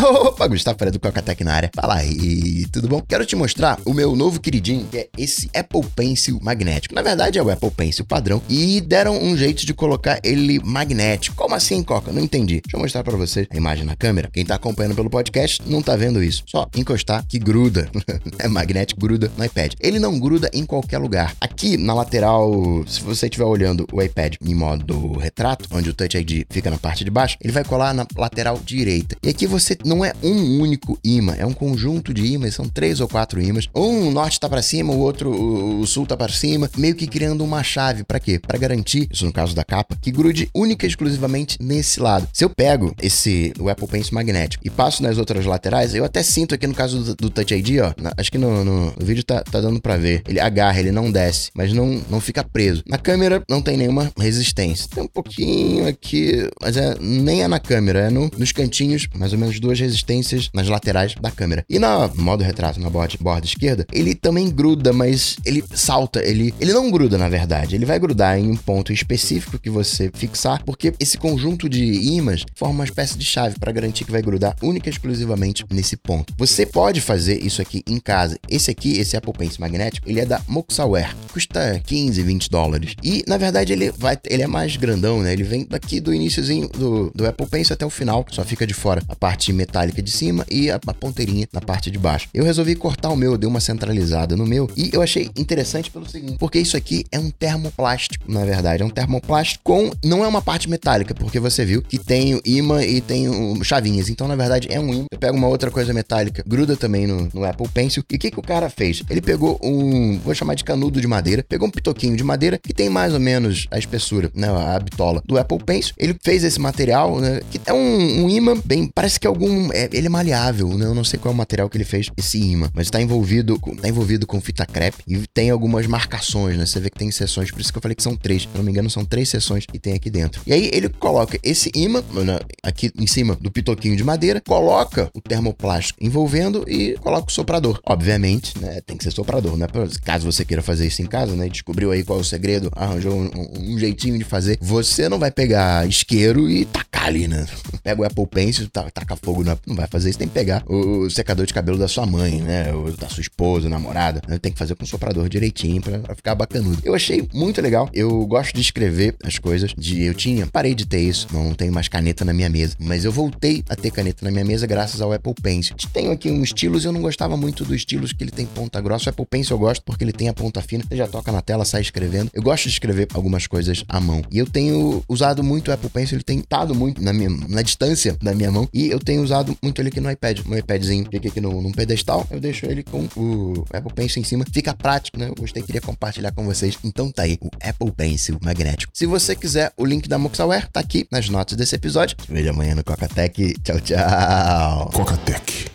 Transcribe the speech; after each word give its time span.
Opa, 0.26 0.46
Gustavo 0.46 0.78
Pereira 0.78 0.92
do 0.92 1.00
Cocatec 1.00 1.44
na 1.44 1.52
área. 1.52 1.70
Fala 1.74 1.96
aí, 1.96 2.66
tudo 2.72 2.88
bom? 2.88 3.02
Quero 3.06 3.26
te 3.26 3.36
mostrar 3.36 3.78
o 3.84 3.92
meu 3.92 4.16
novo 4.16 4.40
queridinho, 4.40 4.86
que 4.86 4.98
é 4.98 5.08
esse 5.16 5.50
Apple 5.54 5.84
Pencil 5.94 6.38
magnético. 6.40 6.94
Na 6.94 7.02
verdade 7.02 7.38
é 7.38 7.42
o 7.42 7.50
Apple 7.50 7.70
Pencil 7.70 8.04
padrão 8.04 8.42
e 8.48 8.80
deram 8.80 9.22
um 9.22 9.36
jeito 9.36 9.66
de 9.66 9.74
colocar 9.74 10.18
ele 10.24 10.58
magnético. 10.64 11.36
Como 11.36 11.54
assim, 11.54 11.82
Coca? 11.82 12.12
Não 12.12 12.22
entendi. 12.22 12.60
Deixa 12.62 12.76
eu 12.76 12.80
mostrar 12.80 13.04
para 13.04 13.16
você 13.16 13.46
a 13.50 13.56
imagem 13.56 13.84
na 13.84 13.94
câmera. 13.94 14.30
Quem 14.32 14.44
tá 14.44 14.54
acompanhando 14.54 14.94
pelo 14.94 15.10
podcast 15.10 15.62
não 15.66 15.82
tá 15.82 15.96
vendo 15.96 16.22
isso. 16.22 16.44
Só 16.46 16.66
encostar 16.76 17.24
que 17.26 17.38
gruda. 17.38 17.90
é 18.38 18.48
magnético, 18.48 19.00
gruda 19.00 19.30
no 19.36 19.44
iPad. 19.44 19.74
Ele 19.80 19.98
não 19.98 20.18
gruda 20.18 20.50
em 20.52 20.64
qualquer 20.64 20.98
lugar. 20.98 21.34
Aqui 21.40 21.76
na 21.76 21.92
lateral, 21.92 22.50
se 22.86 23.02
você 23.02 23.26
estiver 23.26 23.44
olhando 23.44 23.86
o 23.92 24.00
iPad 24.00 24.36
em 24.42 24.54
modo 24.54 25.12
retrato, 25.18 25.68
onde 25.72 25.90
o 25.90 25.94
Touch 25.94 26.16
ID 26.16 26.44
fica 26.48 26.70
na 26.70 26.78
parte 26.78 27.04
de 27.04 27.10
baixo, 27.10 27.36
ele 27.40 27.52
vai 27.52 27.64
colar 27.64 27.92
na 27.92 28.06
lateral 28.16 28.58
direita. 28.64 29.16
E 29.22 29.28
aqui 29.28 29.46
você 29.46 29.76
não 29.90 30.04
é 30.04 30.12
um 30.22 30.60
único 30.60 30.96
imã, 31.02 31.34
é 31.36 31.44
um 31.44 31.52
conjunto 31.52 32.14
de 32.14 32.24
ímãs, 32.24 32.54
são 32.54 32.68
três 32.68 33.00
ou 33.00 33.08
quatro 33.08 33.42
ímãs. 33.42 33.68
Um 33.74 34.12
norte 34.12 34.38
tá 34.38 34.48
para 34.48 34.62
cima, 34.62 34.92
o 34.92 34.98
outro 35.00 35.30
o 35.30 35.84
sul 35.84 36.06
tá 36.06 36.16
para 36.16 36.32
cima, 36.32 36.70
meio 36.76 36.94
que 36.94 37.08
criando 37.08 37.42
uma 37.42 37.64
chave 37.64 38.04
para 38.04 38.20
quê? 38.20 38.38
Para 38.38 38.56
garantir, 38.56 39.08
isso 39.10 39.26
no 39.26 39.32
caso 39.32 39.54
da 39.54 39.64
capa, 39.64 39.96
que 40.00 40.12
grude 40.12 40.48
única 40.54 40.86
e 40.86 40.88
exclusivamente 40.88 41.58
nesse 41.60 41.98
lado. 41.98 42.28
Se 42.32 42.44
eu 42.44 42.50
pego 42.50 42.94
esse 43.02 43.52
o 43.58 43.68
Apple 43.68 43.88
Pencil 43.88 44.14
magnético 44.14 44.64
e 44.64 44.70
passo 44.70 45.02
nas 45.02 45.18
outras 45.18 45.44
laterais, 45.44 45.92
eu 45.92 46.04
até 46.04 46.22
sinto 46.22 46.54
aqui 46.54 46.68
no 46.68 46.74
caso 46.74 47.02
do, 47.02 47.14
do 47.16 47.30
Touch 47.30 47.52
ID, 47.52 47.80
ó, 47.82 47.92
na, 48.00 48.12
acho 48.16 48.30
que 48.30 48.38
no, 48.38 48.64
no, 48.64 48.86
no, 48.86 48.94
vídeo 49.04 49.24
tá, 49.24 49.42
tá 49.42 49.60
dando 49.60 49.80
para 49.80 49.96
ver. 49.96 50.22
Ele 50.28 50.38
agarra, 50.38 50.78
ele 50.78 50.92
não 50.92 51.10
desce, 51.10 51.50
mas 51.52 51.72
não, 51.72 52.00
não 52.08 52.20
fica 52.20 52.44
preso. 52.44 52.84
Na 52.86 52.98
câmera 52.98 53.42
não 53.48 53.60
tem 53.60 53.76
nenhuma 53.76 54.12
resistência. 54.16 54.86
Tem 54.94 55.02
um 55.02 55.08
pouquinho 55.08 55.88
aqui, 55.88 56.48
mas 56.62 56.76
é 56.76 56.94
nem 57.00 57.42
é 57.42 57.48
na 57.48 57.58
câmera, 57.58 58.00
é 58.00 58.10
no, 58.10 58.30
nos 58.38 58.52
cantinhos, 58.52 59.08
mais 59.16 59.32
ou 59.32 59.38
menos 59.38 59.58
duas 59.58 59.79
resistências 59.80 60.50
nas 60.54 60.68
laterais 60.68 61.14
da 61.20 61.30
câmera. 61.30 61.64
E 61.68 61.78
na 61.78 62.08
modo 62.14 62.44
retrato, 62.44 62.80
na 62.80 62.90
borda, 62.90 63.14
borda 63.20 63.46
esquerda, 63.46 63.86
ele 63.92 64.14
também 64.14 64.50
gruda, 64.50 64.92
mas 64.92 65.36
ele 65.44 65.64
salta, 65.74 66.22
ele, 66.22 66.54
ele 66.60 66.72
não 66.72 66.90
gruda 66.90 67.18
na 67.18 67.28
verdade, 67.28 67.74
ele 67.74 67.86
vai 67.86 67.98
grudar 67.98 68.38
em 68.38 68.50
um 68.50 68.56
ponto 68.56 68.92
específico 68.92 69.58
que 69.58 69.70
você 69.70 70.10
fixar, 70.14 70.62
porque 70.64 70.92
esse 71.00 71.18
conjunto 71.18 71.68
de 71.68 71.82
ímãs 71.82 72.44
forma 72.54 72.74
uma 72.74 72.84
espécie 72.84 73.16
de 73.16 73.24
chave 73.24 73.58
para 73.58 73.72
garantir 73.72 74.04
que 74.04 74.12
vai 74.12 74.22
grudar 74.22 74.54
única 74.62 74.88
e 74.88 74.92
exclusivamente 74.92 75.64
nesse 75.70 75.96
ponto. 75.96 76.32
Você 76.36 76.66
pode 76.66 77.00
fazer 77.00 77.42
isso 77.42 77.62
aqui 77.62 77.82
em 77.86 77.98
casa. 77.98 78.38
Esse 78.48 78.70
aqui, 78.70 78.98
esse 78.98 79.16
Apple 79.16 79.32
Pencil 79.32 79.60
magnético, 79.60 80.08
ele 80.08 80.20
é 80.20 80.26
da 80.26 80.40
Moxaware, 80.46 81.14
custa 81.30 81.80
15, 81.84 82.22
20 82.22 82.50
dólares. 82.50 82.94
E 83.02 83.24
na 83.26 83.36
verdade 83.36 83.72
ele 83.72 83.90
vai, 83.92 84.18
ele 84.26 84.42
é 84.42 84.46
mais 84.46 84.76
grandão, 84.76 85.20
né? 85.22 85.32
Ele 85.32 85.44
vem 85.44 85.66
daqui 85.68 86.00
do 86.00 86.12
iníciozinho 86.12 86.68
do, 86.68 87.10
do 87.14 87.26
Apple 87.26 87.46
Pencil 87.46 87.74
até 87.74 87.86
o 87.86 87.90
final, 87.90 88.24
só 88.30 88.44
fica 88.44 88.66
de 88.66 88.74
fora 88.74 89.02
a 89.08 89.16
parte 89.16 89.52
metálica 89.52 90.02
de 90.02 90.10
cima 90.10 90.44
e 90.50 90.70
a, 90.70 90.80
a 90.86 90.94
ponteirinha 90.94 91.48
na 91.52 91.60
parte 91.60 91.90
de 91.90 91.98
baixo. 91.98 92.28
Eu 92.34 92.44
resolvi 92.44 92.74
cortar 92.74 93.10
o 93.10 93.16
meu, 93.16 93.36
dei 93.36 93.48
uma 93.48 93.60
centralizada 93.60 94.36
no 94.36 94.46
meu 94.46 94.68
e 94.76 94.90
eu 94.92 95.02
achei 95.02 95.30
interessante 95.36 95.90
pelo 95.90 96.08
seguinte, 96.08 96.36
porque 96.38 96.58
isso 96.58 96.76
aqui 96.76 97.04
é 97.10 97.18
um 97.18 97.30
termoplástico, 97.30 98.30
na 98.30 98.44
verdade, 98.44 98.82
é 98.82 98.86
um 98.86 98.90
termoplástico 98.90 99.60
com 99.64 99.90
não 100.04 100.24
é 100.24 100.28
uma 100.28 100.42
parte 100.42 100.68
metálica, 100.68 101.14
porque 101.14 101.38
você 101.38 101.64
viu 101.64 101.82
que 101.82 101.98
tem 101.98 102.34
o 102.34 102.40
imã 102.44 102.82
e 102.82 103.00
tem 103.00 103.28
o 103.28 103.62
chavinhas. 103.62 104.08
Então, 104.08 104.26
na 104.26 104.36
verdade, 104.36 104.68
é 104.70 104.80
um 104.80 104.92
imã. 104.92 105.04
Eu 105.12 105.18
pego 105.18 105.36
uma 105.36 105.48
outra 105.48 105.70
coisa 105.70 105.92
metálica, 105.92 106.42
gruda 106.46 106.76
também 106.76 107.06
no, 107.06 107.28
no 107.32 107.44
Apple 107.44 107.68
Pencil. 107.68 108.02
E 108.10 108.16
o 108.16 108.18
que, 108.18 108.30
que 108.30 108.38
o 108.38 108.42
cara 108.42 108.68
fez? 108.70 109.02
Ele 109.08 109.20
pegou 109.20 109.58
um, 109.62 110.18
vou 110.18 110.34
chamar 110.34 110.54
de 110.54 110.64
canudo 110.64 111.00
de 111.00 111.06
madeira, 111.06 111.19
pegou 111.48 111.68
um 111.68 111.70
pitoquinho 111.70 112.16
de 112.16 112.24
madeira 112.24 112.58
que 112.58 112.72
tem 112.72 112.88
mais 112.88 113.12
ou 113.12 113.20
menos 113.20 113.66
a 113.70 113.78
espessura, 113.78 114.30
né, 114.34 114.48
a 114.48 114.78
bitola 114.78 115.22
do 115.24 115.38
Apple 115.38 115.58
Pencil. 115.64 115.94
Ele 115.98 116.16
fez 116.22 116.44
esse 116.44 116.60
material, 116.60 117.20
né, 117.20 117.40
que 117.50 117.60
é 117.66 117.72
um, 117.72 118.24
um 118.24 118.28
imã 118.28 118.60
bem, 118.64 118.90
parece 118.94 119.18
que 119.18 119.26
é 119.26 119.28
algum, 119.28 119.72
é, 119.72 119.88
ele 119.92 120.06
é 120.06 120.10
maleável, 120.10 120.68
né? 120.76 120.86
Eu 120.86 120.94
não 120.94 121.04
sei 121.04 121.18
qual 121.18 121.32
é 121.32 121.34
o 121.34 121.36
material 121.38 121.68
que 121.68 121.76
ele 121.76 121.84
fez 121.84 122.08
esse 122.16 122.38
imã, 122.38 122.70
mas 122.74 122.86
está 122.86 123.00
envolvido, 123.00 123.58
com, 123.58 123.74
tá 123.74 123.88
envolvido 123.88 124.26
com 124.26 124.40
fita 124.40 124.66
crepe 124.66 125.02
e 125.06 125.18
tem 125.32 125.50
algumas 125.50 125.86
marcações, 125.86 126.56
né? 126.56 126.66
Você 126.66 126.80
vê 126.80 126.90
que 126.90 126.98
tem 126.98 127.10
seções, 127.10 127.50
por 127.50 127.60
isso 127.60 127.72
que 127.72 127.78
eu 127.78 127.82
falei 127.82 127.94
que 127.94 128.02
são 128.02 128.16
três. 128.16 128.42
Se 128.42 128.48
não 128.54 128.62
me 128.62 128.70
engano, 128.70 128.90
são 128.90 129.04
três 129.04 129.28
seções 129.28 129.66
que 129.66 129.78
tem 129.78 129.94
aqui 129.94 130.10
dentro. 130.10 130.42
E 130.46 130.52
aí 130.52 130.70
ele 130.72 130.88
coloca 130.88 131.38
esse 131.42 131.70
imã 131.74 132.02
né, 132.24 132.38
aqui 132.62 132.90
em 132.98 133.06
cima 133.06 133.36
do 133.40 133.50
pitoquinho 133.50 133.96
de 133.96 134.04
madeira, 134.04 134.40
coloca 134.46 135.10
o 135.14 135.20
termoplástico 135.20 135.98
envolvendo 136.02 136.64
e 136.68 136.94
coloca 137.00 137.28
o 137.28 137.32
soprador. 137.32 137.80
Obviamente, 137.86 138.58
né? 138.58 138.80
Tem 138.86 138.96
que 138.96 139.04
ser 139.04 139.10
soprador, 139.10 139.56
né? 139.56 139.66
Caso 140.04 140.30
você 140.30 140.44
queira 140.44 140.62
fazer 140.62 140.86
isso 140.86 141.02
em 141.02 141.06
casa, 141.10 141.36
né? 141.36 141.48
Descobriu 141.48 141.90
aí 141.90 142.02
qual 142.02 142.18
é 142.18 142.22
o 142.22 142.24
segredo, 142.24 142.70
arranjou 142.74 143.12
um, 143.12 143.74
um, 143.74 143.78
jeitinho 143.78 144.16
de 144.16 144.24
fazer. 144.24 144.56
Você 144.60 145.08
não 145.08 145.18
vai 145.18 145.30
pegar 145.30 145.86
isqueiro 145.86 146.48
e 146.48 146.64
tacar 146.64 146.89
ali, 147.06 147.26
né? 147.26 147.46
Pega 147.82 148.02
o 148.02 148.04
Apple 148.04 148.26
Pencil, 148.26 148.68
taca 148.68 149.16
fogo, 149.16 149.42
não, 149.42 149.58
não 149.66 149.76
vai 149.76 149.86
fazer 149.86 150.10
isso. 150.10 150.18
Tem 150.18 150.28
que 150.28 150.34
pegar 150.34 150.62
o 150.66 151.08
secador 151.10 151.46
de 151.46 151.54
cabelo 151.54 151.78
da 151.78 151.88
sua 151.88 152.06
mãe, 152.06 152.40
né? 152.40 152.72
Ou 152.72 152.92
da 152.92 153.08
sua 153.08 153.20
esposa, 153.20 153.68
namorada. 153.68 154.20
Né? 154.28 154.38
Tem 154.38 154.52
que 154.52 154.58
fazer 154.58 154.74
com 154.74 154.84
o 154.84 154.86
soprador 154.86 155.28
direitinho 155.28 155.80
pra, 155.80 155.98
pra 155.98 156.14
ficar 156.14 156.34
bacanudo. 156.34 156.78
Eu 156.84 156.94
achei 156.94 157.28
muito 157.32 157.60
legal. 157.60 157.88
Eu 157.92 158.26
gosto 158.26 158.54
de 158.54 158.60
escrever 158.60 159.14
as 159.24 159.38
coisas. 159.38 159.72
De, 159.76 160.02
eu 160.02 160.14
tinha, 160.14 160.46
parei 160.46 160.74
de 160.74 160.86
ter 160.86 161.00
isso. 161.00 161.26
Não 161.32 161.54
tenho 161.54 161.72
mais 161.72 161.88
caneta 161.88 162.24
na 162.24 162.32
minha 162.32 162.48
mesa. 162.48 162.76
Mas 162.78 163.04
eu 163.04 163.12
voltei 163.12 163.64
a 163.68 163.76
ter 163.76 163.90
caneta 163.90 164.24
na 164.24 164.30
minha 164.30 164.44
mesa 164.44 164.66
graças 164.66 165.00
ao 165.00 165.12
Apple 165.12 165.34
Pencil. 165.42 165.76
Tenho 165.92 166.10
aqui 166.10 166.30
um 166.30 166.42
estilos, 166.42 166.84
eu 166.84 166.92
não 166.92 167.00
gostava 167.00 167.36
muito 167.36 167.64
do 167.64 167.74
estilos 167.74 168.12
que 168.12 168.24
ele 168.24 168.30
tem 168.30 168.46
ponta 168.46 168.80
grossa. 168.80 169.08
O 169.08 169.10
Apple 169.10 169.26
Pencil 169.26 169.56
eu 169.56 169.60
gosto 169.60 169.82
porque 169.82 170.04
ele 170.04 170.12
tem 170.12 170.28
a 170.28 170.34
ponta 170.34 170.60
fina. 170.60 170.84
Você 170.88 170.96
já 170.96 171.06
toca 171.06 171.32
na 171.32 171.40
tela, 171.40 171.64
sai 171.64 171.80
escrevendo. 171.80 172.30
Eu 172.32 172.42
gosto 172.42 172.64
de 172.64 172.70
escrever 172.70 173.08
algumas 173.14 173.46
coisas 173.46 173.84
à 173.88 174.00
mão. 174.00 174.22
E 174.30 174.38
eu 174.38 174.46
tenho 174.46 175.02
usado 175.08 175.42
muito 175.42 175.68
o 175.68 175.74
Apple 175.74 175.90
Pencil. 175.90 176.16
Ele 176.16 176.24
tem 176.24 176.38
estado 176.38 176.74
muito 176.74 176.89
na, 176.98 177.12
minha, 177.12 177.30
na 177.48 177.62
distância 177.62 178.16
da 178.22 178.34
minha 178.34 178.50
mão. 178.50 178.68
E 178.72 178.88
eu 178.88 178.98
tenho 178.98 179.22
usado 179.22 179.56
muito 179.62 179.80
ele 179.80 179.88
aqui 179.88 180.00
no 180.00 180.10
iPad. 180.10 180.40
Meu 180.46 180.58
iPadzinho 180.58 181.06
fica 181.10 181.28
aqui 181.28 181.40
no, 181.40 181.60
num 181.60 181.72
pedestal. 181.72 182.26
Eu 182.30 182.40
deixo 182.40 182.66
ele 182.66 182.82
com 182.82 183.08
o 183.16 183.64
Apple 183.72 183.92
Pencil 183.94 184.20
em 184.22 184.24
cima. 184.24 184.44
Fica 184.52 184.74
prático, 184.74 185.18
né? 185.18 185.28
Eu 185.28 185.34
gostei, 185.34 185.62
queria 185.62 185.80
compartilhar 185.80 186.32
com 186.32 186.44
vocês. 186.44 186.78
Então 186.84 187.10
tá 187.10 187.22
aí, 187.22 187.38
o 187.40 187.50
Apple 187.62 187.92
Pencil 187.92 188.38
magnético. 188.42 188.92
Se 188.94 189.06
você 189.06 189.34
quiser 189.34 189.72
o 189.76 189.84
link 189.84 190.08
da 190.08 190.18
Moxaware, 190.18 190.68
tá 190.72 190.80
aqui 190.80 191.06
nas 191.10 191.28
notas 191.28 191.56
desse 191.56 191.74
episódio. 191.74 192.16
Te 192.16 192.32
vejo 192.32 192.50
amanhã 192.50 192.74
no 192.74 192.84
Cocatec. 192.84 193.54
Tchau, 193.62 193.80
tchau. 193.80 194.90
Cocatec. 194.92 195.69